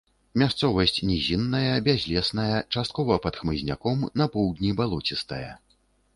Мясцовасць 0.41 0.95
нізінная, 1.09 1.73
бязлесная, 1.87 2.55
часткова 2.77 3.19
пад 3.27 3.39
хмызняком, 3.43 4.03
на 4.25 4.29
поўдні 4.39 4.75
балоцістая. 4.83 5.51